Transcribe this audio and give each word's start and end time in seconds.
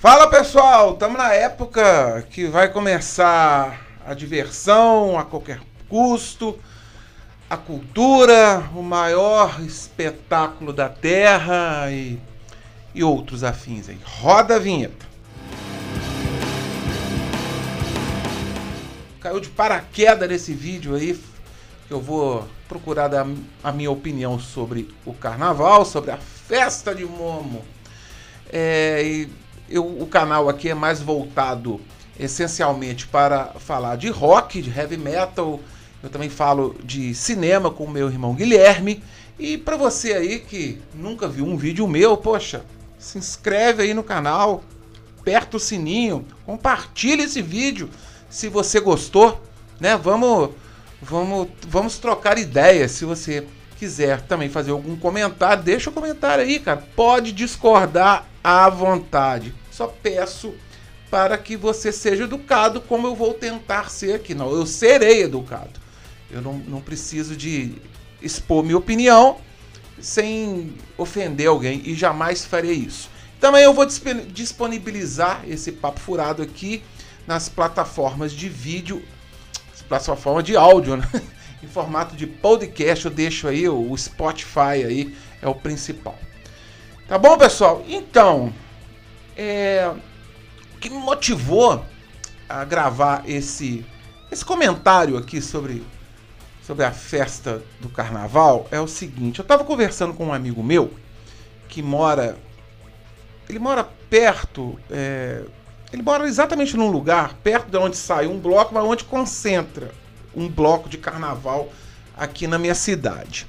Fala 0.00 0.30
pessoal, 0.30 0.92
estamos 0.92 1.18
na 1.18 1.32
época 1.32 2.24
que 2.30 2.46
vai 2.46 2.68
começar 2.72 3.84
a 4.06 4.14
diversão 4.14 5.18
a 5.18 5.24
qualquer 5.24 5.58
custo, 5.88 6.56
a 7.50 7.56
cultura, 7.56 8.60
o 8.76 8.82
maior 8.82 9.60
espetáculo 9.60 10.72
da 10.72 10.88
Terra 10.88 11.90
e, 11.90 12.16
e 12.94 13.02
outros 13.02 13.42
afins 13.42 13.88
aí. 13.88 13.98
Roda 14.04 14.54
a 14.54 14.58
vinheta. 14.60 15.04
Caiu 19.18 19.40
de 19.40 19.48
paraquedas 19.48 20.28
nesse 20.28 20.54
vídeo 20.54 20.94
aí, 20.94 21.20
que 21.88 21.92
eu 21.92 22.00
vou 22.00 22.46
procurar 22.68 23.08
dar 23.08 23.26
a 23.64 23.72
minha 23.72 23.90
opinião 23.90 24.38
sobre 24.38 24.94
o 25.04 25.12
carnaval, 25.12 25.84
sobre 25.84 26.12
a 26.12 26.18
festa 26.18 26.94
de 26.94 27.04
Momo. 27.04 27.64
É, 28.48 29.02
e 29.04 29.47
eu, 29.70 29.84
o 29.84 30.06
canal 30.06 30.48
aqui 30.48 30.68
é 30.68 30.74
mais 30.74 31.00
voltado 31.00 31.80
essencialmente 32.18 33.06
para 33.06 33.54
falar 33.58 33.96
de 33.96 34.08
rock, 34.08 34.60
de 34.60 34.76
heavy 34.76 34.96
metal. 34.96 35.60
Eu 36.02 36.08
também 36.10 36.28
falo 36.28 36.76
de 36.82 37.14
cinema 37.14 37.70
com 37.70 37.84
o 37.84 37.90
meu 37.90 38.08
irmão 38.08 38.34
Guilherme. 38.34 39.02
E 39.38 39.56
para 39.56 39.76
você 39.76 40.14
aí 40.14 40.40
que 40.40 40.80
nunca 40.94 41.28
viu 41.28 41.46
um 41.46 41.56
vídeo 41.56 41.86
meu, 41.86 42.16
poxa, 42.16 42.64
se 42.98 43.18
inscreve 43.18 43.82
aí 43.84 43.94
no 43.94 44.02
canal, 44.02 44.64
aperta 45.20 45.56
o 45.56 45.60
sininho, 45.60 46.26
compartilha 46.44 47.22
esse 47.22 47.40
vídeo 47.40 47.88
se 48.28 48.48
você 48.48 48.80
gostou, 48.80 49.40
né? 49.78 49.96
Vamos, 49.96 50.50
vamos, 51.00 51.48
vamos 51.68 51.98
trocar 51.98 52.38
ideias. 52.38 52.92
Se 52.92 53.04
você 53.04 53.46
quiser 53.78 54.22
também 54.22 54.48
fazer 54.48 54.72
algum 54.72 54.96
comentário, 54.96 55.62
deixa 55.62 55.88
o 55.88 55.92
um 55.92 55.94
comentário 55.94 56.44
aí, 56.44 56.58
cara. 56.58 56.82
Pode 56.96 57.30
discordar 57.32 58.26
à 58.48 58.70
vontade. 58.70 59.54
Só 59.70 59.86
peço 59.86 60.54
para 61.10 61.36
que 61.36 61.54
você 61.54 61.92
seja 61.92 62.24
educado 62.24 62.80
como 62.80 63.06
eu 63.06 63.14
vou 63.14 63.34
tentar 63.34 63.90
ser 63.90 64.14
aqui. 64.14 64.34
Não, 64.34 64.50
eu 64.50 64.64
serei 64.64 65.22
educado. 65.22 65.78
Eu 66.30 66.40
não, 66.40 66.54
não 66.54 66.80
preciso 66.80 67.36
de 67.36 67.74
expor 68.22 68.64
minha 68.64 68.78
opinião 68.78 69.36
sem 70.00 70.74
ofender 70.96 71.48
alguém 71.48 71.82
e 71.84 71.94
jamais 71.94 72.44
farei 72.46 72.72
isso. 72.72 73.10
Também 73.38 73.64
eu 73.64 73.74
vou 73.74 73.86
disponibilizar 74.32 75.42
esse 75.46 75.70
papo 75.70 76.00
furado 76.00 76.42
aqui 76.42 76.82
nas 77.26 77.50
plataformas 77.50 78.32
de 78.32 78.48
vídeo, 78.48 79.02
plataforma 79.88 80.42
de 80.42 80.56
áudio, 80.56 80.96
né? 80.96 81.08
em 81.62 81.66
formato 81.66 82.16
de 82.16 82.26
podcast. 82.26 83.04
Eu 83.04 83.10
deixo 83.10 83.46
aí 83.46 83.68
o 83.68 83.94
Spotify 83.96 84.84
aí 84.86 85.14
é 85.42 85.48
o 85.48 85.54
principal. 85.54 86.18
Tá 87.08 87.16
bom, 87.16 87.38
pessoal? 87.38 87.82
Então, 87.88 88.52
é, 89.34 89.90
o 90.74 90.78
que 90.78 90.90
me 90.90 90.98
motivou 90.98 91.82
a 92.46 92.64
gravar 92.66 93.22
esse, 93.26 93.82
esse 94.30 94.44
comentário 94.44 95.16
aqui 95.16 95.40
sobre, 95.40 95.82
sobre 96.62 96.84
a 96.84 96.92
festa 96.92 97.62
do 97.80 97.88
carnaval 97.88 98.68
é 98.70 98.78
o 98.78 98.86
seguinte: 98.86 99.38
eu 99.38 99.42
estava 99.42 99.64
conversando 99.64 100.12
com 100.12 100.26
um 100.26 100.34
amigo 100.34 100.62
meu 100.62 100.92
que 101.66 101.82
mora. 101.82 102.36
Ele 103.48 103.58
mora 103.58 103.88
perto. 104.10 104.78
É, 104.90 105.44
ele 105.90 106.02
mora 106.02 106.28
exatamente 106.28 106.76
num 106.76 106.90
lugar 106.90 107.32
perto 107.42 107.70
de 107.70 107.78
onde 107.78 107.96
sai 107.96 108.26
um 108.26 108.38
bloco, 108.38 108.74
mas 108.74 108.84
onde 108.84 109.04
concentra 109.04 109.92
um 110.36 110.46
bloco 110.46 110.90
de 110.90 110.98
carnaval 110.98 111.72
aqui 112.14 112.46
na 112.46 112.58
minha 112.58 112.74
cidade. 112.74 113.46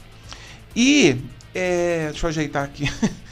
E. 0.74 1.22
É, 1.54 2.08
deixa 2.12 2.26
eu 2.26 2.30
ajeitar 2.30 2.64
aqui. 2.64 2.90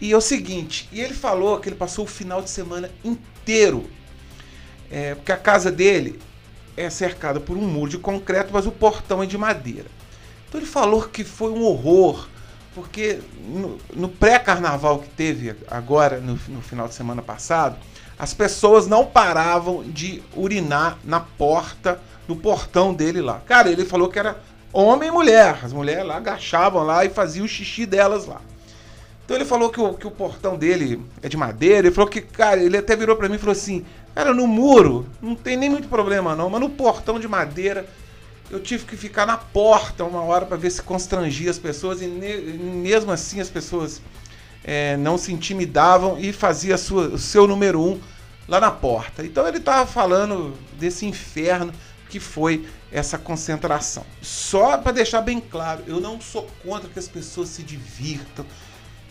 E 0.00 0.12
é 0.12 0.16
o 0.16 0.20
seguinte, 0.20 0.88
e 0.90 1.00
ele 1.00 1.12
falou 1.12 1.58
que 1.58 1.68
ele 1.68 1.76
passou 1.76 2.04
o 2.04 2.08
final 2.08 2.40
de 2.40 2.48
semana 2.48 2.90
inteiro, 3.04 3.88
é, 4.90 5.14
porque 5.14 5.30
a 5.30 5.36
casa 5.36 5.70
dele 5.70 6.18
é 6.76 6.88
cercada 6.88 7.38
por 7.38 7.56
um 7.56 7.60
muro 7.60 7.90
de 7.90 7.98
concreto, 7.98 8.50
mas 8.52 8.66
o 8.66 8.72
portão 8.72 9.22
é 9.22 9.26
de 9.26 9.36
madeira. 9.36 9.86
Então 10.48 10.60
ele 10.60 10.66
falou 10.66 11.02
que 11.02 11.22
foi 11.22 11.50
um 11.50 11.62
horror, 11.62 12.28
porque 12.74 13.20
no, 13.46 13.78
no 13.94 14.08
pré-carnaval 14.08 15.00
que 15.00 15.08
teve 15.10 15.54
agora, 15.68 16.18
no, 16.18 16.38
no 16.48 16.62
final 16.62 16.88
de 16.88 16.94
semana 16.94 17.20
passado, 17.20 17.76
as 18.18 18.34
pessoas 18.34 18.86
não 18.86 19.06
paravam 19.06 19.82
de 19.82 20.22
urinar 20.34 20.98
na 21.04 21.20
porta, 21.20 22.00
no 22.28 22.36
portão 22.36 22.92
dele 22.92 23.20
lá. 23.20 23.40
Cara, 23.46 23.70
ele 23.70 23.84
falou 23.84 24.08
que 24.08 24.18
era 24.18 24.38
homem 24.72 25.08
e 25.08 25.12
mulher. 25.12 25.58
As 25.62 25.72
mulheres 25.72 26.06
lá 26.06 26.16
agachavam 26.16 26.82
lá 26.82 27.04
e 27.04 27.08
faziam 27.08 27.44
o 27.44 27.48
xixi 27.48 27.86
delas 27.86 28.26
lá. 28.26 28.40
Então 29.30 29.38
ele 29.38 29.44
falou 29.44 29.70
que 29.70 29.80
o, 29.80 29.94
que 29.94 30.08
o 30.08 30.10
portão 30.10 30.56
dele 30.56 31.00
é 31.22 31.28
de 31.28 31.36
madeira. 31.36 31.86
Ele 31.86 31.94
falou 31.94 32.10
que, 32.10 32.20
cara, 32.20 32.60
ele 32.60 32.76
até 32.76 32.96
virou 32.96 33.14
para 33.14 33.28
mim 33.28 33.36
e 33.36 33.38
falou 33.38 33.52
assim: 33.52 33.86
Cara, 34.12 34.34
no 34.34 34.44
muro 34.44 35.06
não 35.22 35.36
tem 35.36 35.56
nem 35.56 35.70
muito 35.70 35.86
problema 35.86 36.34
não, 36.34 36.50
mas 36.50 36.60
no 36.60 36.68
portão 36.68 37.20
de 37.20 37.28
madeira 37.28 37.86
eu 38.50 38.58
tive 38.58 38.84
que 38.84 38.96
ficar 38.96 39.26
na 39.26 39.36
porta 39.36 40.02
uma 40.02 40.20
hora 40.22 40.44
para 40.44 40.56
ver 40.56 40.70
se 40.70 40.82
constrangia 40.82 41.48
as 41.48 41.60
pessoas. 41.60 42.02
E 42.02 42.08
ne, 42.08 42.38
mesmo 42.82 43.12
assim 43.12 43.40
as 43.40 43.48
pessoas 43.48 44.02
é, 44.64 44.96
não 44.96 45.16
se 45.16 45.32
intimidavam 45.32 46.18
e 46.18 46.32
fazia 46.32 46.76
sua, 46.76 47.10
o 47.10 47.18
seu 47.18 47.46
número 47.46 47.80
um 47.80 48.00
lá 48.48 48.58
na 48.58 48.72
porta. 48.72 49.24
Então 49.24 49.46
ele 49.46 49.58
estava 49.58 49.86
falando 49.86 50.58
desse 50.72 51.06
inferno 51.06 51.72
que 52.08 52.18
foi 52.18 52.66
essa 52.90 53.16
concentração. 53.16 54.04
Só 54.20 54.76
para 54.76 54.90
deixar 54.90 55.20
bem 55.20 55.38
claro, 55.38 55.84
eu 55.86 56.00
não 56.00 56.20
sou 56.20 56.48
contra 56.64 56.90
que 56.90 56.98
as 56.98 57.06
pessoas 57.06 57.48
se 57.48 57.62
divirtam 57.62 58.44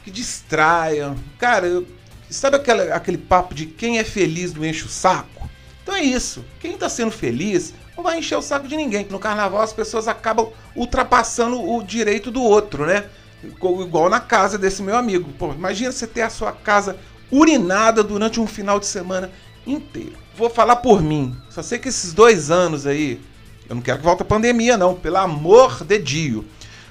que 0.09 0.11
distraiam. 0.11 1.15
Cara, 1.37 1.83
sabe 2.29 2.57
aquela, 2.57 2.95
aquele 2.95 3.17
papo 3.17 3.53
de 3.53 3.67
quem 3.67 3.99
é 3.99 4.03
feliz 4.03 4.53
não 4.53 4.65
enche 4.65 4.85
o 4.85 4.89
saco? 4.89 5.47
Então 5.83 5.95
é 5.95 6.01
isso. 6.01 6.43
Quem 6.59 6.73
está 6.73 6.89
sendo 6.89 7.11
feliz 7.11 7.73
não 7.95 8.03
vai 8.03 8.17
encher 8.17 8.35
o 8.37 8.41
saco 8.41 8.67
de 8.67 8.75
ninguém. 8.75 9.05
No 9.09 9.19
carnaval 9.19 9.61
as 9.61 9.71
pessoas 9.71 10.07
acabam 10.07 10.49
ultrapassando 10.75 11.61
o 11.61 11.83
direito 11.83 12.31
do 12.31 12.41
outro, 12.41 12.85
né? 12.85 13.05
Igual 13.43 14.09
na 14.09 14.19
casa 14.19 14.57
desse 14.57 14.81
meu 14.81 14.97
amigo. 14.97 15.31
Pô, 15.37 15.53
imagina 15.53 15.91
você 15.91 16.07
ter 16.07 16.23
a 16.23 16.29
sua 16.29 16.51
casa 16.51 16.97
urinada 17.31 18.03
durante 18.03 18.39
um 18.39 18.47
final 18.47 18.79
de 18.79 18.87
semana 18.87 19.31
inteiro. 19.65 20.17
Vou 20.35 20.49
falar 20.49 20.77
por 20.77 21.01
mim. 21.01 21.35
Só 21.49 21.61
sei 21.61 21.77
que 21.77 21.89
esses 21.89 22.13
dois 22.13 22.49
anos 22.49 22.87
aí, 22.87 23.21
eu 23.69 23.75
não 23.75 23.81
quero 23.81 23.99
que 23.99 24.03
volte 24.03 24.23
a 24.23 24.25
pandemia, 24.25 24.75
não. 24.75 24.95
Pelo 24.95 25.17
amor 25.17 25.83
de 25.83 25.99
Dio. 25.99 26.45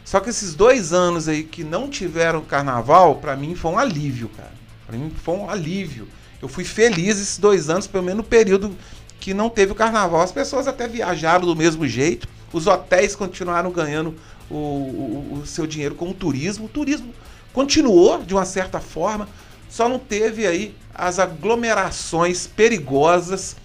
Só 0.08 0.20
que 0.20 0.30
esses 0.30 0.54
dois 0.54 0.94
anos 0.94 1.28
aí 1.28 1.42
que 1.42 1.62
não 1.62 1.86
tiveram 1.86 2.40
carnaval, 2.40 3.16
para 3.16 3.36
mim 3.36 3.54
foi 3.54 3.72
um 3.72 3.78
alívio, 3.78 4.30
cara. 4.30 4.54
Pra 4.86 4.96
mim 4.96 5.12
foi 5.22 5.34
um 5.34 5.50
alívio. 5.50 6.08
Eu 6.40 6.48
fui 6.48 6.64
feliz 6.64 7.20
esses 7.20 7.36
dois 7.36 7.68
anos, 7.68 7.86
pelo 7.86 8.04
menos 8.04 8.16
no 8.16 8.24
período 8.24 8.74
que 9.20 9.34
não 9.34 9.50
teve 9.50 9.72
o 9.72 9.74
carnaval. 9.74 10.22
As 10.22 10.32
pessoas 10.32 10.66
até 10.66 10.88
viajaram 10.88 11.44
do 11.44 11.54
mesmo 11.54 11.86
jeito, 11.86 12.26
os 12.54 12.66
hotéis 12.66 13.14
continuaram 13.14 13.70
ganhando 13.70 14.16
o, 14.48 14.54
o, 14.54 15.40
o 15.42 15.46
seu 15.46 15.66
dinheiro 15.66 15.94
com 15.94 16.08
o 16.08 16.14
turismo. 16.14 16.64
O 16.64 16.70
turismo 16.70 17.12
continuou 17.52 18.22
de 18.22 18.32
uma 18.32 18.46
certa 18.46 18.80
forma, 18.80 19.28
só 19.68 19.90
não 19.90 19.98
teve 19.98 20.46
aí 20.46 20.74
as 20.94 21.18
aglomerações 21.18 22.46
perigosas 22.46 23.56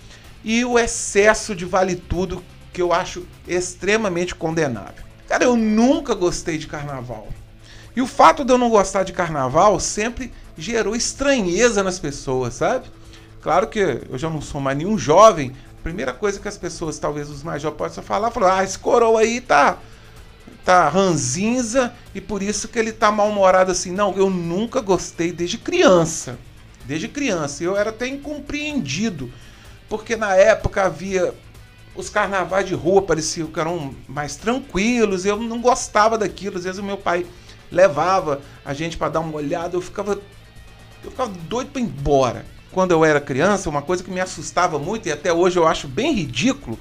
e 0.44 0.66
o 0.66 0.78
excesso 0.78 1.56
de 1.56 1.64
vale 1.64 1.96
tudo 1.96 2.44
que 2.74 2.82
eu 2.82 2.92
acho 2.92 3.26
extremamente 3.48 4.36
condenável. 4.36 5.03
Cara, 5.34 5.46
eu 5.46 5.56
nunca 5.56 6.14
gostei 6.14 6.60
de 6.60 6.68
carnaval. 6.68 7.28
E 7.96 8.02
o 8.04 8.06
fato 8.06 8.46
de 8.46 8.54
eu 8.54 8.58
não 8.60 8.70
gostar 8.70 9.02
de 9.02 9.12
carnaval 9.12 9.80
sempre 9.80 10.32
gerou 10.56 10.96
estranheza 10.96 11.82
nas 11.82 11.98
pessoas, 11.98 12.54
sabe? 12.54 12.86
Claro 13.42 13.66
que 13.66 13.80
eu 13.80 14.16
já 14.16 14.30
não 14.30 14.40
sou 14.40 14.62
mais 14.62 14.78
nenhum 14.78 14.96
jovem. 14.96 15.52
A 15.80 15.82
primeira 15.82 16.14
coisa 16.14 16.40
que 16.40 16.48
as 16.48 16.56
pessoas, 16.56 17.00
talvez 17.00 17.32
os 17.32 17.42
mais 17.42 17.64
jovens, 17.64 17.78
possam 17.78 18.04
falar, 18.04 18.30
falar, 18.30 18.60
ah, 18.60 18.64
esse 18.64 18.78
coroa 18.78 19.22
aí 19.22 19.42
tá 19.42 19.80
tá 20.64 20.88
ranzinza 20.88 21.92
e 22.14 22.22
por 22.22 22.44
isso 22.44 22.68
que 22.68 22.78
ele 22.78 22.92
tá 22.92 23.12
mal-humorado 23.12 23.72
assim. 23.72 23.92
Não, 23.92 24.16
eu 24.16 24.30
nunca 24.30 24.82
gostei 24.82 25.32
desde 25.32 25.58
criança. 25.58 26.38
Desde 26.86 27.08
criança. 27.08 27.64
Eu 27.64 27.76
era 27.76 27.90
até 27.90 28.06
incompreendido. 28.06 29.32
Porque 29.90 30.16
na 30.16 30.36
época 30.36 30.84
havia 30.84 31.34
os 31.96 32.10
carnavais 32.10 32.66
de 32.66 32.74
rua 32.74 33.02
pareciam 33.02 33.48
que 33.48 33.60
eram 33.60 33.94
mais 34.08 34.36
tranquilos, 34.36 35.26
eu 35.26 35.38
não 35.38 35.62
gostava 35.62 36.18
daquilo. 36.18 36.58
Às 36.58 36.64
vezes 36.64 36.80
o 36.80 36.84
meu 36.84 36.98
pai 36.98 37.26
levava 37.72 38.42
a 38.64 38.74
gente 38.74 38.98
para 38.98 39.10
dar 39.10 39.20
uma 39.20 39.36
olhada, 39.36 39.76
eu 39.76 39.82
ficava 39.82 40.20
eu 41.04 41.12
ficava 41.12 41.32
doido 41.48 41.72
para 41.72 41.82
ir 41.82 41.86
embora. 41.86 42.46
Quando 42.72 42.92
eu 42.92 43.06
era 43.06 43.20
criança, 43.20 43.70
uma 43.70 43.82
coisa 43.82 44.04
que 44.04 44.10
me 44.10 44.20
assustava 44.20 44.80
muito 44.80 45.08
e 45.08 45.12
até 45.12 45.32
hoje 45.32 45.58
eu 45.58 45.68
acho 45.68 45.88
bem 45.88 46.14
ridículo 46.14 46.80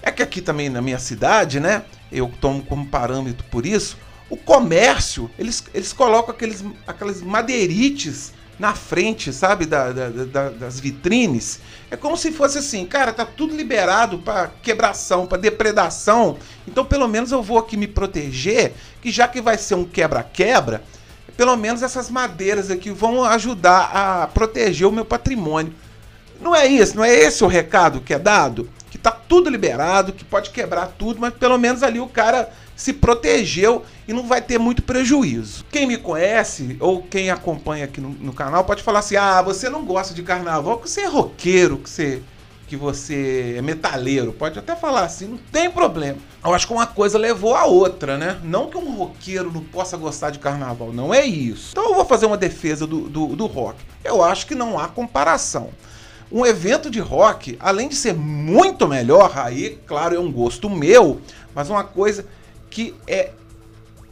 é 0.00 0.10
que 0.10 0.22
aqui 0.22 0.40
também 0.40 0.68
na 0.68 0.80
minha 0.80 0.98
cidade, 0.98 1.60
né, 1.60 1.84
eu 2.10 2.32
tomo 2.40 2.62
como 2.62 2.86
parâmetro 2.86 3.44
por 3.50 3.66
isso, 3.66 3.98
o 4.30 4.36
comércio, 4.36 5.30
eles, 5.38 5.64
eles 5.74 5.92
colocam 5.92 6.34
aqueles, 6.34 6.64
aquelas 6.86 7.20
madeirites 7.20 8.32
na 8.58 8.74
frente, 8.74 9.32
sabe, 9.32 9.66
da, 9.66 9.92
da, 9.92 10.08
da, 10.08 10.48
das 10.50 10.80
vitrines. 10.80 11.60
É 11.90 11.96
como 11.96 12.16
se 12.16 12.32
fosse 12.32 12.58
assim, 12.58 12.84
cara, 12.84 13.12
tá 13.12 13.24
tudo 13.24 13.54
liberado 13.54 14.18
para 14.18 14.48
quebração, 14.62 15.26
para 15.26 15.38
depredação. 15.38 16.38
Então, 16.66 16.84
pelo 16.84 17.06
menos 17.06 17.30
eu 17.30 17.42
vou 17.42 17.58
aqui 17.58 17.76
me 17.76 17.86
proteger, 17.86 18.72
que 19.00 19.10
já 19.10 19.28
que 19.28 19.40
vai 19.40 19.56
ser 19.56 19.76
um 19.76 19.84
quebra-quebra, 19.84 20.82
pelo 21.36 21.56
menos 21.56 21.82
essas 21.82 22.10
madeiras 22.10 22.68
aqui 22.68 22.90
vão 22.90 23.22
ajudar 23.22 23.90
a 23.94 24.26
proteger 24.26 24.88
o 24.88 24.92
meu 24.92 25.04
patrimônio. 25.04 25.72
Não 26.40 26.54
é 26.54 26.66
isso, 26.66 26.96
não 26.96 27.04
é 27.04 27.14
esse 27.14 27.44
o 27.44 27.46
recado 27.46 28.00
que 28.00 28.12
é 28.12 28.18
dado? 28.18 28.68
Que 28.90 28.98
tá 28.98 29.12
tudo 29.12 29.48
liberado, 29.48 30.12
que 30.12 30.24
pode 30.24 30.50
quebrar 30.50 30.86
tudo, 30.98 31.20
mas 31.20 31.32
pelo 31.34 31.56
menos 31.56 31.84
ali 31.84 32.00
o 32.00 32.08
cara 32.08 32.50
se 32.78 32.92
protegeu 32.92 33.84
e 34.06 34.12
não 34.12 34.22
vai 34.22 34.40
ter 34.40 34.56
muito 34.56 34.82
prejuízo. 34.82 35.64
Quem 35.68 35.84
me 35.84 35.96
conhece 35.96 36.76
ou 36.78 37.02
quem 37.02 37.28
acompanha 37.28 37.84
aqui 37.84 38.00
no, 38.00 38.10
no 38.10 38.32
canal 38.32 38.64
pode 38.64 38.84
falar 38.84 39.00
assim: 39.00 39.16
ah, 39.16 39.42
você 39.42 39.68
não 39.68 39.84
gosta 39.84 40.14
de 40.14 40.22
carnaval, 40.22 40.78
que 40.78 40.88
você 40.88 41.00
é 41.00 41.08
roqueiro, 41.08 41.78
que 41.78 41.90
você 41.90 42.22
que 42.68 42.76
você 42.76 43.54
é 43.56 43.62
metaleiro, 43.62 44.30
pode 44.30 44.58
até 44.58 44.76
falar 44.76 45.04
assim, 45.04 45.26
não 45.26 45.38
tem 45.38 45.70
problema. 45.70 46.18
Eu 46.44 46.52
acho 46.52 46.66
que 46.66 46.72
uma 46.74 46.86
coisa 46.86 47.16
levou 47.16 47.56
a 47.56 47.64
outra, 47.64 48.18
né? 48.18 48.38
Não 48.44 48.68
que 48.68 48.76
um 48.76 48.94
roqueiro 48.94 49.50
não 49.50 49.64
possa 49.64 49.96
gostar 49.96 50.28
de 50.28 50.38
carnaval, 50.38 50.92
não 50.92 51.14
é 51.14 51.24
isso. 51.24 51.70
Então 51.72 51.88
eu 51.88 51.94
vou 51.94 52.04
fazer 52.04 52.26
uma 52.26 52.36
defesa 52.36 52.86
do, 52.86 53.08
do, 53.08 53.28
do 53.34 53.46
rock. 53.46 53.78
Eu 54.04 54.22
acho 54.22 54.46
que 54.46 54.54
não 54.54 54.78
há 54.78 54.86
comparação. 54.86 55.70
Um 56.30 56.44
evento 56.44 56.90
de 56.90 57.00
rock, 57.00 57.56
além 57.58 57.88
de 57.88 57.96
ser 57.96 58.12
muito 58.12 58.86
melhor, 58.86 59.32
aí, 59.34 59.78
claro, 59.86 60.14
é 60.14 60.20
um 60.20 60.30
gosto 60.30 60.68
meu, 60.68 61.22
mas 61.54 61.70
uma 61.70 61.82
coisa 61.82 62.26
que 62.70 62.94
é 63.06 63.30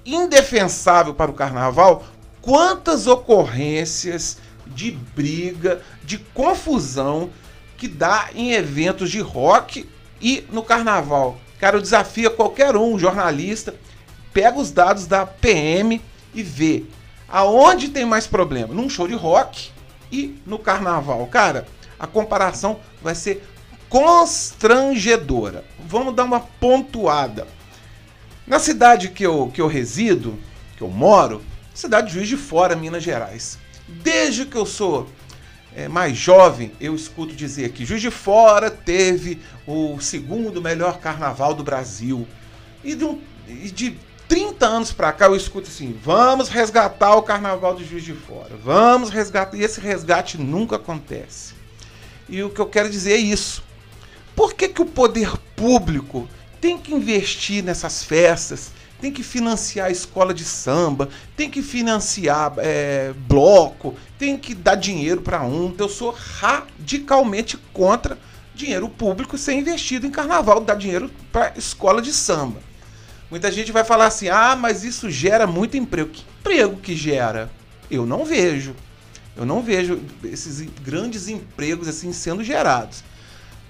indefensável 0.04 1.14
para 1.14 1.30
o 1.30 1.34
carnaval, 1.34 2.04
quantas 2.40 3.06
ocorrências 3.06 4.38
de 4.66 4.92
briga, 4.92 5.82
de 6.04 6.18
confusão 6.18 7.30
que 7.76 7.88
dá 7.88 8.30
em 8.34 8.52
eventos 8.52 9.10
de 9.10 9.20
rock 9.20 9.88
e 10.20 10.44
no 10.50 10.62
carnaval. 10.62 11.38
Cara, 11.58 11.76
eu 11.76 11.82
desafio 11.82 12.30
qualquer 12.30 12.76
um, 12.76 12.98
jornalista, 12.98 13.74
pega 14.32 14.58
os 14.58 14.70
dados 14.70 15.06
da 15.06 15.26
PM 15.26 16.00
e 16.34 16.42
vê 16.42 16.84
aonde 17.28 17.88
tem 17.88 18.04
mais 18.04 18.26
problema, 18.26 18.72
num 18.72 18.88
show 18.88 19.08
de 19.08 19.14
rock 19.14 19.70
e 20.10 20.40
no 20.46 20.58
carnaval. 20.58 21.26
Cara, 21.26 21.66
a 21.98 22.06
comparação 22.06 22.78
vai 23.02 23.14
ser 23.14 23.42
constrangedora. 23.88 25.64
Vamos 25.78 26.14
dar 26.14 26.24
uma 26.24 26.40
pontuada. 26.40 27.46
Na 28.46 28.60
cidade 28.60 29.08
que 29.08 29.26
eu, 29.26 29.50
que 29.52 29.60
eu 29.60 29.66
resido, 29.66 30.38
que 30.76 30.82
eu 30.82 30.88
moro, 30.88 31.42
cidade 31.74 32.06
de 32.06 32.14
Juiz 32.14 32.28
de 32.28 32.36
Fora, 32.36 32.76
Minas 32.76 33.02
Gerais. 33.02 33.58
Desde 33.88 34.46
que 34.46 34.56
eu 34.56 34.64
sou 34.64 35.08
é, 35.74 35.88
mais 35.88 36.16
jovem, 36.16 36.70
eu 36.80 36.94
escuto 36.94 37.34
dizer 37.34 37.70
que 37.70 37.84
Juiz 37.84 38.00
de 38.00 38.10
Fora 38.10 38.70
teve 38.70 39.40
o 39.66 40.00
segundo 40.00 40.62
melhor 40.62 40.98
carnaval 40.98 41.54
do 41.54 41.64
Brasil. 41.64 42.26
E 42.84 42.94
de, 42.94 43.04
um, 43.04 43.20
e 43.48 43.68
de 43.68 43.98
30 44.28 44.64
anos 44.64 44.92
para 44.92 45.12
cá 45.12 45.26
eu 45.26 45.34
escuto 45.34 45.68
assim: 45.68 45.98
vamos 46.00 46.48
resgatar 46.48 47.16
o 47.16 47.22
carnaval 47.22 47.74
de 47.74 47.84
Juiz 47.84 48.04
de 48.04 48.14
Fora, 48.14 48.56
vamos 48.62 49.10
resgatar. 49.10 49.56
E 49.56 49.62
esse 49.62 49.80
resgate 49.80 50.38
nunca 50.38 50.76
acontece. 50.76 51.54
E 52.28 52.42
o 52.44 52.50
que 52.50 52.60
eu 52.60 52.66
quero 52.66 52.88
dizer 52.88 53.14
é 53.14 53.18
isso. 53.18 53.64
Por 54.36 54.54
que, 54.54 54.68
que 54.68 54.82
o 54.82 54.86
poder 54.86 55.36
público 55.56 56.28
tem 56.60 56.78
que 56.78 56.94
investir 56.94 57.62
nessas 57.62 58.02
festas, 58.02 58.70
tem 59.00 59.12
que 59.12 59.22
financiar 59.22 59.90
escola 59.90 60.32
de 60.32 60.44
samba, 60.44 61.08
tem 61.36 61.50
que 61.50 61.62
financiar 61.62 62.54
é, 62.58 63.12
bloco, 63.28 63.94
tem 64.18 64.36
que 64.36 64.54
dar 64.54 64.74
dinheiro 64.74 65.20
para 65.20 65.42
um. 65.42 65.74
Eu 65.78 65.88
sou 65.88 66.10
radicalmente 66.10 67.56
contra 67.72 68.18
dinheiro 68.54 68.88
público 68.88 69.36
ser 69.36 69.52
investido 69.52 70.06
em 70.06 70.10
carnaval, 70.10 70.60
dar 70.60 70.76
dinheiro 70.76 71.10
para 71.30 71.52
escola 71.56 72.00
de 72.00 72.12
samba. 72.12 72.60
Muita 73.30 73.50
gente 73.52 73.72
vai 73.72 73.84
falar 73.84 74.06
assim: 74.06 74.28
ah, 74.28 74.56
mas 74.56 74.84
isso 74.84 75.10
gera 75.10 75.46
muito 75.46 75.76
emprego. 75.76 76.10
Que 76.10 76.24
emprego 76.40 76.76
que 76.76 76.96
gera? 76.96 77.50
Eu 77.90 78.06
não 78.06 78.24
vejo. 78.24 78.74
Eu 79.36 79.44
não 79.44 79.60
vejo 79.60 80.00
esses 80.24 80.60
grandes 80.82 81.28
empregos 81.28 81.88
assim 81.88 82.12
sendo 82.12 82.42
gerados. 82.42 83.04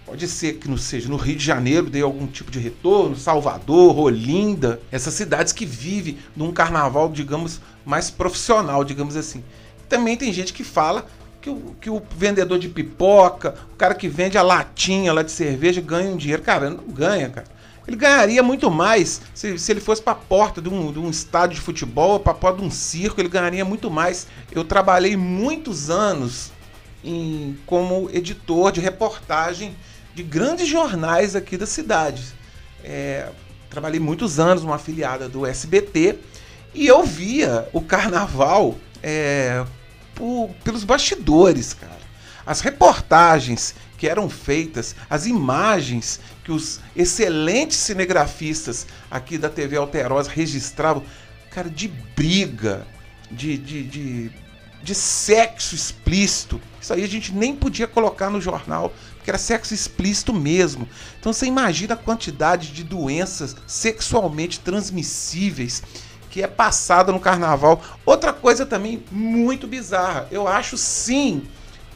Pode 0.06 0.28
ser 0.28 0.54
que 0.54 0.68
não 0.68 0.76
seja 0.76 1.08
no 1.08 1.16
Rio 1.16 1.34
de 1.34 1.44
Janeiro 1.44 1.90
dê 1.90 2.00
algum 2.00 2.28
tipo 2.28 2.48
de 2.48 2.60
retorno, 2.60 3.16
Salvador, 3.16 3.98
Olinda, 3.98 4.80
essas 4.92 5.12
cidades 5.14 5.52
que 5.52 5.66
vivem 5.66 6.16
num 6.36 6.52
carnaval, 6.52 7.10
digamos, 7.10 7.60
mais 7.84 8.08
profissional, 8.08 8.84
digamos 8.84 9.16
assim. 9.16 9.42
Também 9.88 10.16
tem 10.16 10.32
gente 10.32 10.52
que 10.52 10.62
fala 10.62 11.06
que 11.40 11.50
o, 11.50 11.76
que 11.80 11.90
o 11.90 12.00
vendedor 12.16 12.56
de 12.56 12.68
pipoca, 12.68 13.56
o 13.72 13.76
cara 13.76 13.96
que 13.96 14.08
vende 14.08 14.38
a 14.38 14.42
latinha 14.42 15.12
lá 15.12 15.22
de 15.22 15.32
cerveja 15.32 15.80
ganha 15.80 16.08
um 16.08 16.16
dinheiro. 16.16 16.42
Cara, 16.42 16.70
não 16.70 16.84
ganha, 16.84 17.28
cara. 17.28 17.48
Ele 17.86 17.96
ganharia 17.96 18.42
muito 18.44 18.70
mais 18.70 19.20
se, 19.34 19.58
se 19.58 19.72
ele 19.72 19.80
fosse 19.80 20.02
para 20.02 20.12
a 20.12 20.16
porta 20.16 20.62
de 20.62 20.68
um, 20.68 20.92
de 20.92 21.00
um 21.00 21.10
estádio 21.10 21.56
de 21.56 21.60
futebol, 21.60 22.20
para 22.20 22.32
a 22.32 22.34
porta 22.34 22.60
de 22.60 22.64
um 22.64 22.70
circo, 22.70 23.20
ele 23.20 23.28
ganharia 23.28 23.64
muito 23.64 23.90
mais. 23.90 24.28
Eu 24.52 24.62
trabalhei 24.62 25.16
muitos 25.16 25.90
anos 25.90 26.52
em, 27.04 27.56
como 27.66 28.08
editor 28.12 28.72
de 28.72 28.80
reportagem 28.80 29.74
de 30.16 30.22
grandes 30.22 30.66
jornais 30.66 31.36
aqui 31.36 31.58
da 31.58 31.66
cidade. 31.66 32.24
É, 32.82 33.28
trabalhei 33.68 34.00
muitos 34.00 34.40
anos 34.40 34.62
numa 34.62 34.76
afiliada 34.76 35.28
do 35.28 35.44
SBT 35.44 36.18
e 36.72 36.86
eu 36.86 37.04
via 37.04 37.68
o 37.70 37.82
carnaval 37.82 38.78
é, 39.02 39.62
por, 40.14 40.48
pelos 40.64 40.84
bastidores, 40.84 41.74
cara. 41.74 42.06
As 42.46 42.62
reportagens 42.62 43.74
que 43.98 44.08
eram 44.08 44.30
feitas, 44.30 44.96
as 45.10 45.26
imagens 45.26 46.18
que 46.42 46.50
os 46.50 46.80
excelentes 46.94 47.76
cinegrafistas 47.76 48.86
aqui 49.10 49.36
da 49.36 49.50
TV 49.50 49.76
Alterosa 49.76 50.30
registravam, 50.30 51.02
cara, 51.50 51.68
de 51.68 51.88
briga, 51.88 52.86
de, 53.30 53.58
de, 53.58 53.82
de, 53.82 54.30
de 54.82 54.94
sexo 54.94 55.74
explícito. 55.74 56.58
Isso 56.80 56.94
aí 56.94 57.04
a 57.04 57.08
gente 57.08 57.34
nem 57.34 57.54
podia 57.54 57.86
colocar 57.86 58.30
no 58.30 58.40
jornal, 58.40 58.94
que 59.26 59.30
era 59.32 59.38
sexo 59.38 59.74
explícito 59.74 60.32
mesmo. 60.32 60.88
Então 61.18 61.32
você 61.32 61.46
imagina 61.46 61.94
a 61.94 61.96
quantidade 61.96 62.70
de 62.70 62.84
doenças 62.84 63.56
sexualmente 63.66 64.60
transmissíveis 64.60 65.82
que 66.30 66.42
é 66.42 66.46
passada 66.46 67.10
no 67.10 67.18
carnaval. 67.18 67.82
Outra 68.04 68.32
coisa 68.32 68.64
também 68.64 69.02
muito 69.10 69.66
bizarra. 69.66 70.28
Eu 70.30 70.46
acho 70.46 70.76
sim 70.76 71.42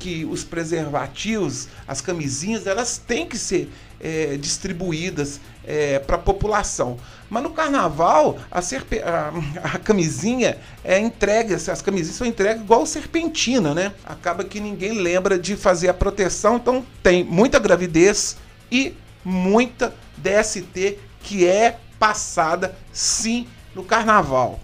que 0.00 0.24
os 0.24 0.42
preservativos, 0.42 1.68
as 1.86 2.00
camisinhas, 2.00 2.66
elas 2.66 2.98
têm 2.98 3.26
que 3.26 3.38
ser 3.38 3.70
é, 4.00 4.38
distribuídas 4.38 5.38
é, 5.64 5.98
para 5.98 6.16
a 6.16 6.18
população. 6.18 6.98
Mas 7.28 7.42
no 7.42 7.50
carnaval, 7.50 8.38
a, 8.50 8.58
a, 8.58 9.74
a, 9.74 9.78
camisinha 9.78 10.58
é 10.82 10.98
entregue, 10.98 11.54
as 11.54 11.82
camisinhas 11.82 12.16
são 12.16 12.26
entregues 12.26 12.62
igual 12.62 12.84
serpentina, 12.86 13.74
né? 13.74 13.92
Acaba 14.04 14.42
que 14.42 14.58
ninguém 14.58 14.98
lembra 14.98 15.38
de 15.38 15.54
fazer 15.54 15.88
a 15.88 15.94
proteção, 15.94 16.56
então 16.56 16.84
tem 17.02 17.22
muita 17.22 17.58
gravidez 17.58 18.36
e 18.72 18.94
muita 19.22 19.94
DST 20.16 20.98
que 21.22 21.46
é 21.46 21.78
passada 21.98 22.74
sim 22.90 23.46
no 23.74 23.84
carnaval. 23.84 24.58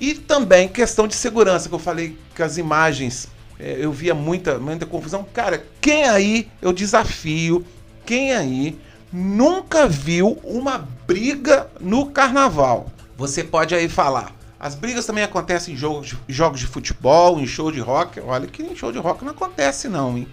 E 0.00 0.14
também 0.14 0.68
questão 0.68 1.06
de 1.06 1.14
segurança, 1.14 1.68
que 1.68 1.74
eu 1.74 1.78
falei 1.78 2.16
que 2.34 2.42
as 2.42 2.56
imagens 2.56 3.28
eu 3.60 3.92
via 3.92 4.14
muita, 4.14 4.58
muita 4.58 4.86
confusão. 4.86 5.26
Cara, 5.34 5.64
quem 5.80 6.04
aí, 6.04 6.48
eu 6.62 6.72
desafio, 6.72 7.64
quem 8.04 8.32
aí 8.32 8.78
nunca 9.12 9.86
viu 9.86 10.38
uma 10.44 10.88
briga 11.06 11.68
no 11.80 12.06
carnaval? 12.06 12.90
Você 13.16 13.44
pode 13.44 13.74
aí 13.74 13.88
falar. 13.88 14.34
As 14.58 14.74
brigas 14.74 15.06
também 15.06 15.24
acontecem 15.24 15.74
em 15.74 15.76
jogos 15.76 16.08
de, 16.08 16.18
jogos 16.28 16.60
de 16.60 16.66
futebol, 16.66 17.40
em 17.40 17.46
show 17.46 17.70
de 17.72 17.80
rock. 17.80 18.20
Olha 18.20 18.46
que 18.46 18.62
em 18.62 18.76
show 18.76 18.92
de 18.92 18.98
rock 18.98 19.24
não 19.24 19.32
acontece 19.32 19.88
não, 19.88 20.16
hein? 20.16 20.28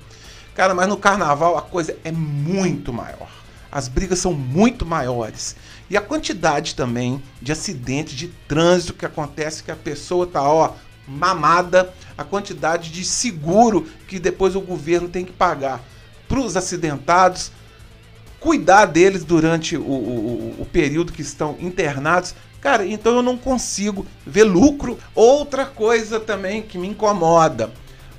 Cara, 0.53 0.73
mas 0.73 0.87
no 0.87 0.97
carnaval 0.97 1.57
a 1.57 1.61
coisa 1.61 1.95
é 2.03 2.11
muito 2.11 2.91
maior. 2.91 3.29
As 3.71 3.87
brigas 3.87 4.19
são 4.19 4.33
muito 4.33 4.85
maiores. 4.85 5.55
E 5.89 5.95
a 5.95 6.01
quantidade 6.01 6.75
também 6.75 7.21
de 7.41 7.51
acidentes 7.51 8.15
de 8.15 8.27
trânsito 8.47 8.93
que 8.93 9.05
acontece 9.05 9.63
que 9.63 9.71
a 9.71 9.75
pessoa 9.75 10.27
tá, 10.27 10.41
ó, 10.41 10.73
mamada, 11.07 11.93
a 12.17 12.23
quantidade 12.23 12.91
de 12.91 13.03
seguro 13.05 13.87
que 14.07 14.19
depois 14.19 14.55
o 14.55 14.61
governo 14.61 15.07
tem 15.07 15.23
que 15.23 15.31
pagar 15.31 15.81
para 16.27 16.39
os 16.39 16.57
acidentados, 16.57 17.51
cuidar 18.39 18.85
deles 18.85 19.23
durante 19.23 19.77
o, 19.77 19.81
o, 19.81 20.55
o 20.61 20.65
período 20.65 21.13
que 21.13 21.21
estão 21.21 21.55
internados. 21.59 22.35
Cara, 22.59 22.85
então 22.85 23.15
eu 23.15 23.21
não 23.21 23.37
consigo 23.37 24.05
ver 24.25 24.43
lucro. 24.43 24.97
Outra 25.15 25.65
coisa 25.65 26.19
também 26.19 26.61
que 26.61 26.77
me 26.77 26.87
incomoda. 26.87 27.71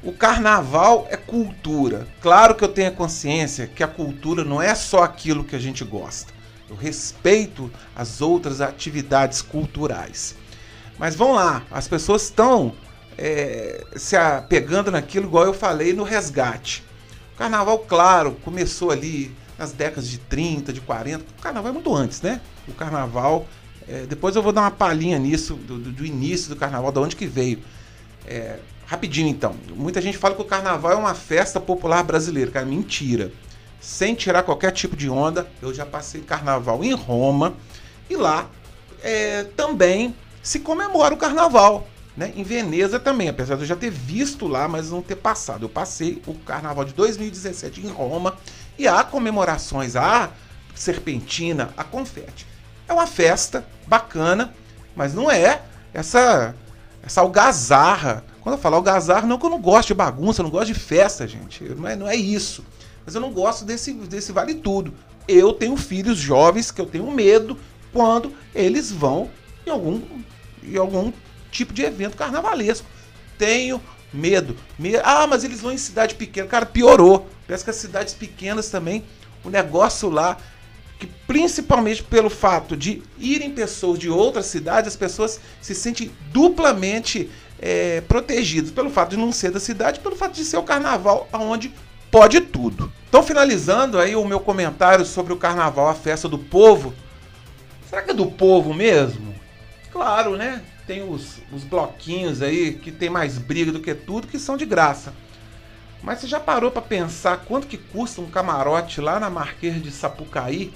O 0.02 0.12
carnaval 0.12 1.07
é 1.11 1.16
cultura. 1.16 2.07
Claro 2.21 2.54
que 2.54 2.64
eu 2.64 2.68
tenho 2.68 2.88
a 2.88 2.92
consciência 2.92 3.66
que 3.66 3.83
a 3.83 3.88
cultura 3.88 4.45
não 4.45 4.62
é 4.62 4.75
só 4.75 5.02
aquilo 5.02 5.45
que 5.45 5.57
a 5.57 5.59
gente 5.59 5.85
gosta. 5.85 6.33
Eu 6.71 6.76
respeito 6.76 7.71
as 7.97 8.21
outras 8.21 8.61
atividades 8.61 9.42
culturais. 9.42 10.37
Mas 10.99 11.14
vamos 11.14 11.37
lá, 11.37 11.62
as 11.71 11.87
pessoas 11.87 12.23
estão 12.23 12.75
é, 13.17 13.85
se 13.97 14.17
apegando 14.17 14.90
naquilo, 14.90 15.26
igual 15.26 15.45
eu 15.45 15.55
falei 15.55 15.93
no 15.93 16.02
resgate. 16.02 16.85
O 17.35 17.38
carnaval, 17.38 17.78
claro, 17.81 18.37
começou 18.45 18.90
ali 18.90 19.35
nas 19.57 19.73
décadas 19.73 20.09
de 20.09 20.19
30, 20.19 20.73
de 20.73 20.81
40. 20.81 21.25
O 21.38 21.43
carnaval 21.43 21.71
é 21.71 21.73
muito 21.73 21.95
antes, 21.95 22.21
né? 22.23 22.40
O 22.67 22.73
carnaval 22.73 23.47
É, 23.90 24.05
depois 24.05 24.37
eu 24.37 24.43
vou 24.43 24.52
dar 24.52 24.61
uma 24.61 24.71
palhinha 24.71 25.19
nisso, 25.19 25.55
do, 25.55 25.78
do, 25.78 25.90
do 25.90 26.05
início 26.05 26.50
do 26.50 26.57
carnaval, 26.57 26.93
de 26.93 26.99
onde 26.99 27.17
que 27.17 27.26
veio. 27.26 27.59
É, 28.26 28.59
rapidinho 28.87 29.28
então. 29.28 29.55
Muita 29.75 30.00
gente 30.02 30.19
fala 30.19 30.35
que 30.35 30.43
o 30.43 30.45
carnaval 30.45 30.93
é 30.93 30.95
uma 30.95 31.14
festa 31.14 31.59
popular 31.59 32.02
brasileira. 32.02 32.50
Cara, 32.50 32.67
mentira. 32.67 33.33
Sem 33.81 34.14
tirar 34.14 34.43
qualquer 34.43 34.73
tipo 34.73 34.95
de 34.95 35.09
onda, 35.09 35.49
eu 35.62 35.73
já 35.73 35.87
passei 35.87 36.21
carnaval 36.21 36.85
em 36.85 36.93
Roma 36.93 37.55
e 38.11 38.17
lá 38.17 38.50
é, 39.02 39.45
também 39.57 40.14
se 40.49 40.61
comemora 40.61 41.12
o 41.12 41.19
carnaval. 41.19 41.87
Né? 42.17 42.33
Em 42.35 42.43
Veneza 42.43 42.99
também, 42.99 43.28
apesar 43.28 43.57
de 43.57 43.62
eu 43.62 43.67
já 43.67 43.76
ter 43.76 43.90
visto 43.90 44.49
lá, 44.49 44.67
mas 44.67 44.90
não 44.90 45.02
ter 45.02 45.17
passado. 45.17 45.67
Eu 45.67 45.69
passei 45.69 46.23
o 46.26 46.33
carnaval 46.33 46.87
de 46.87 46.95
2017 46.95 47.83
em 47.83 47.90
Roma 47.90 48.35
e 48.78 48.88
há 48.88 49.05
comemorações, 49.05 49.95
há 49.95 50.31
serpentina, 50.75 51.69
há 51.76 51.85
confete. 51.85 52.47
É 52.88 52.95
uma 52.95 53.07
festa 53.07 53.67
bacana, 53.87 54.55
mas 54.97 55.12
não 55.12 55.31
é 55.31 55.61
essa 55.93 56.55
essa 57.02 57.21
algazarra. 57.21 58.25
Quando 58.40 58.55
eu 58.55 58.61
falo 58.61 58.76
algazarra, 58.76 59.26
não 59.26 59.38
que 59.38 59.45
eu 59.45 59.50
não 59.50 59.61
gosto 59.61 59.88
de 59.88 59.95
bagunça, 59.95 60.40
eu 60.40 60.45
não 60.45 60.50
gosto 60.50 60.73
de 60.73 60.81
festa, 60.81 61.28
gente. 61.28 61.62
Não 61.62 61.87
é, 61.87 61.95
não 61.95 62.09
é 62.09 62.17
isso. 62.17 62.64
Mas 63.05 63.14
eu 63.14 63.21
não 63.21 63.33
gosto 63.33 63.67
desse, 63.67 63.93
desse 63.93 64.33
vale 64.33 64.55
tudo. 64.55 64.95
Eu 65.28 65.52
tenho 65.52 65.76
filhos 65.76 66.17
jovens 66.19 66.71
que 66.71 66.81
eu 66.81 66.87
tenho 66.87 67.11
medo 67.11 67.59
quando 67.93 68.33
eles 68.55 68.90
vão 68.90 69.31
em 69.69 69.71
algum, 69.71 70.00
em 70.62 70.77
algum 70.77 71.12
tipo 71.50 71.73
de 71.73 71.83
evento 71.83 72.17
carnavalesco. 72.17 72.87
Tenho 73.37 73.81
medo. 74.12 74.57
Ah, 75.03 75.27
mas 75.27 75.45
eles 75.45 75.61
vão 75.61 75.73
em 75.73 75.79
cidade 75.79 76.15
pequena. 76.15 76.47
Cara, 76.47 76.67
piorou. 76.67 77.29
Parece 77.47 77.65
que 77.65 77.71
as 77.71 77.77
cidades 77.77 78.15
pequenas 78.15 78.69
também, 78.69 79.05
o 79.45 79.50
negócio 79.50 80.11
lá, 80.11 80.37
que 80.99 81.07
principalmente 81.27 82.03
pelo 82.03 82.29
fato 82.29 82.77
de 82.77 83.03
irem 83.19 83.50
pessoas 83.50 83.99
de 83.99 84.11
outras 84.11 84.47
cidades, 84.47 84.88
as 84.88 84.97
pessoas 84.97 85.41
se 85.61 85.75
sentem 85.75 86.11
duplamente 86.33 87.31
é, 87.59 88.00
protegidas. 88.03 88.71
Pelo 88.71 88.91
fato 88.91 89.11
de 89.11 89.17
não 89.17 89.33
ser 89.33 89.50
da 89.50 89.61
cidade, 89.61 90.00
pelo 90.00 90.17
fato 90.17 90.35
de 90.35 90.45
ser 90.45 90.57
o 90.57 90.62
carnaval 90.62 91.29
onde 91.33 91.73
pode 92.11 92.41
tudo. 92.41 92.93
Então, 93.09 93.23
finalizando 93.23 93.99
aí 93.99 94.15
o 94.15 94.25
meu 94.25 94.41
comentário 94.41 95.05
sobre 95.05 95.33
o 95.33 95.37
carnaval, 95.37 95.88
a 95.88 95.95
festa 95.95 96.29
do 96.29 96.38
povo. 96.38 96.93
Será 97.88 98.03
que 98.03 98.11
é 98.11 98.15
do 98.15 98.27
povo 98.27 98.75
mesmo? 98.75 99.27
Claro, 99.99 100.37
né? 100.37 100.62
tem 100.87 101.02
os, 101.02 101.38
os 101.52 101.64
bloquinhos 101.64 102.40
aí 102.40 102.73
que 102.73 102.93
tem 102.93 103.11
mais 103.11 103.37
briga 103.37 103.73
do 103.73 103.81
que 103.81 103.93
tudo, 103.95 104.28
que 104.28 104.38
são 104.38 104.57
de 104.57 104.64
graça. 104.64 105.12
Mas 106.00 106.21
você 106.21 106.28
já 106.28 106.38
parou 106.38 106.71
para 106.71 106.81
pensar 106.81 107.38
quanto 107.38 107.67
que 107.67 107.76
custa 107.76 108.21
um 108.21 108.31
camarote 108.31 109.00
lá 109.00 109.19
na 109.19 109.28
Marquês 109.28 109.83
de 109.83 109.90
Sapucaí? 109.90 110.73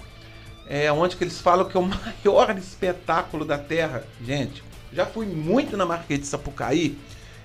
É 0.67 0.91
onde 0.91 1.17
que 1.17 1.23
eles 1.23 1.41
falam 1.41 1.69
que 1.69 1.77
é 1.77 1.81
o 1.81 1.87
maior 2.27 2.59
espetáculo 2.59 3.45
da 3.45 3.57
Terra. 3.57 4.05
Gente, 4.21 4.65
já 4.93 5.07
fui 5.07 5.25
muito 5.25 5.77
na 5.77 5.87
Marquês 5.87 6.19
de 6.19 6.27
Sapucaí 6.27 6.99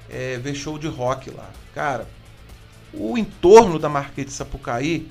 é, 0.10 0.40
ver 0.40 0.56
show 0.56 0.80
de 0.80 0.88
rock 0.88 1.30
lá. 1.30 1.52
Cara, 1.76 2.08
o 2.92 3.16
entorno 3.20 3.78
da 3.78 3.88
Marquês 3.88 4.26
de 4.26 4.34
Sapucaí 4.34 5.10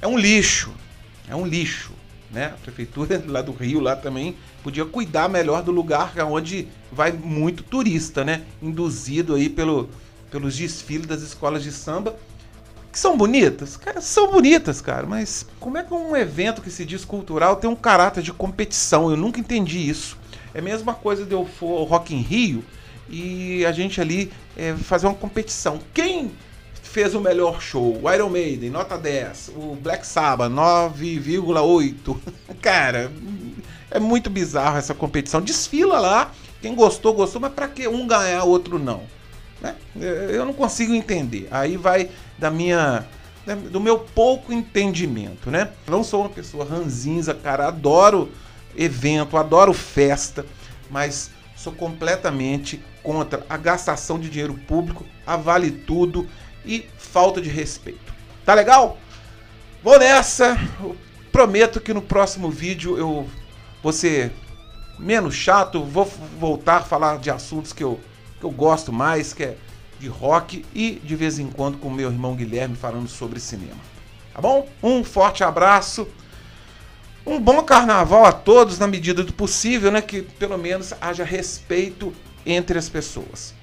é 0.00 0.08
um 0.08 0.16
lixo. 0.16 0.72
É 1.28 1.36
um 1.36 1.46
lixo 1.46 1.92
né? 2.32 2.46
A 2.46 2.62
prefeitura 2.62 3.22
lá 3.28 3.42
do 3.42 3.52
Rio 3.52 3.80
lá 3.80 3.94
também 3.94 4.36
podia 4.62 4.84
cuidar 4.84 5.28
melhor 5.28 5.62
do 5.62 5.70
lugar 5.70 6.12
onde 6.26 6.68
vai 6.90 7.12
muito 7.12 7.62
turista, 7.62 8.24
né? 8.24 8.42
Induzido 8.60 9.34
aí 9.34 9.48
pelo, 9.48 9.88
pelos 10.30 10.56
desfiles 10.56 11.06
das 11.06 11.22
escolas 11.22 11.62
de 11.62 11.70
samba, 11.70 12.16
que 12.90 12.98
são 12.98 13.16
bonitas, 13.16 13.76
cara, 13.76 14.02
são 14.02 14.30
bonitas, 14.30 14.82
cara, 14.82 15.06
mas 15.06 15.46
como 15.58 15.78
é 15.78 15.82
que 15.82 15.94
um 15.94 16.14
evento 16.14 16.60
que 16.60 16.70
se 16.70 16.84
diz 16.84 17.06
cultural 17.06 17.56
tem 17.56 17.68
um 17.68 17.74
caráter 17.74 18.22
de 18.22 18.32
competição? 18.32 19.10
Eu 19.10 19.16
nunca 19.16 19.40
entendi 19.40 19.88
isso. 19.88 20.18
É 20.52 20.58
a 20.58 20.62
mesma 20.62 20.92
coisa 20.92 21.24
de 21.24 21.32
eu 21.32 21.46
for 21.46 21.78
ao 21.78 21.84
Rock 21.84 22.14
in 22.14 22.20
Rio 22.20 22.62
e 23.08 23.64
a 23.64 23.72
gente 23.72 23.98
ali 23.98 24.30
é, 24.56 24.74
fazer 24.74 25.06
uma 25.06 25.14
competição. 25.14 25.80
Quem 25.94 26.32
fez 26.92 27.14
o 27.14 27.20
melhor 27.20 27.60
show. 27.60 27.98
O 28.02 28.12
Iron 28.12 28.28
Maiden, 28.28 28.68
nota 28.68 28.98
10. 28.98 29.52
O 29.56 29.74
Black 29.74 30.06
Sabbath, 30.06 30.52
9,8. 30.52 32.18
Cara, 32.60 33.10
é 33.90 33.98
muito 33.98 34.28
bizarro 34.28 34.76
essa 34.76 34.94
competição. 34.94 35.40
Desfila 35.40 35.98
lá. 35.98 36.30
Quem 36.60 36.74
gostou, 36.74 37.14
gostou, 37.14 37.40
mas 37.40 37.52
para 37.52 37.66
que 37.66 37.88
um 37.88 38.06
ganhar, 38.06 38.44
outro 38.44 38.78
não? 38.78 39.02
Né? 39.60 39.74
Eu 39.96 40.44
não 40.44 40.52
consigo 40.52 40.94
entender. 40.94 41.48
Aí 41.50 41.76
vai 41.76 42.10
da 42.38 42.50
minha 42.50 43.06
do 43.72 43.80
meu 43.80 43.98
pouco 43.98 44.52
entendimento, 44.52 45.50
né? 45.50 45.70
Não 45.88 46.04
sou 46.04 46.20
uma 46.20 46.28
pessoa 46.28 46.64
ranzinza, 46.64 47.34
cara, 47.34 47.66
adoro 47.66 48.30
evento, 48.76 49.36
adoro 49.36 49.72
festa, 49.72 50.46
mas 50.88 51.28
sou 51.56 51.72
completamente 51.72 52.80
contra 53.02 53.44
a 53.48 53.56
gastação 53.56 54.16
de 54.16 54.30
dinheiro 54.30 54.54
público, 54.54 55.04
a 55.26 55.36
vale 55.36 55.72
tudo 55.72 56.28
e 56.64 56.86
falta 56.98 57.40
de 57.40 57.48
respeito. 57.48 58.12
Tá 58.44 58.54
legal? 58.54 58.98
Vou 59.82 59.98
nessa. 59.98 60.58
Eu 60.80 60.96
prometo 61.30 61.80
que 61.80 61.94
no 61.94 62.02
próximo 62.02 62.50
vídeo 62.50 62.96
eu 62.96 63.28
vou 63.82 63.92
ser 63.92 64.32
menos 64.98 65.34
chato, 65.34 65.82
vou 65.82 66.04
voltar 66.38 66.76
a 66.76 66.82
falar 66.82 67.18
de 67.18 67.30
assuntos 67.30 67.72
que 67.72 67.82
eu, 67.82 67.98
que 68.38 68.44
eu 68.44 68.50
gosto 68.50 68.92
mais, 68.92 69.32
que 69.32 69.42
é 69.44 69.56
de 69.98 70.08
rock 70.08 70.64
e 70.74 71.00
de 71.02 71.16
vez 71.16 71.38
em 71.38 71.48
quando 71.48 71.78
com 71.78 71.90
meu 71.90 72.10
irmão 72.10 72.34
Guilherme 72.34 72.76
falando 72.76 73.08
sobre 73.08 73.40
cinema. 73.40 73.80
Tá 74.34 74.40
bom? 74.40 74.68
Um 74.82 75.04
forte 75.04 75.44
abraço. 75.44 76.08
Um 77.24 77.40
bom 77.40 77.62
carnaval 77.62 78.24
a 78.24 78.32
todos 78.32 78.78
na 78.78 78.86
medida 78.86 79.22
do 79.22 79.32
possível, 79.32 79.92
né? 79.92 80.02
Que 80.02 80.22
pelo 80.22 80.58
menos 80.58 80.92
haja 81.00 81.22
respeito 81.22 82.12
entre 82.44 82.78
as 82.78 82.88
pessoas. 82.88 83.54